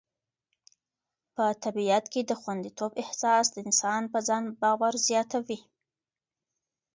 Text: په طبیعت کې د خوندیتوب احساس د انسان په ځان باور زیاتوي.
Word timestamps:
په 1.35 1.45
طبیعت 1.63 2.05
کې 2.13 2.21
د 2.25 2.31
خوندیتوب 2.41 2.91
احساس 3.03 3.45
د 3.51 3.55
انسان 3.65 4.01
په 4.13 4.19
ځان 4.27 4.43
باور 4.61 4.93
زیاتوي. 5.07 5.59